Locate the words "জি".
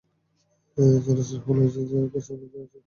2.51-2.57